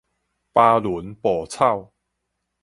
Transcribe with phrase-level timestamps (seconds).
[0.51, 1.93] 巴圇哺草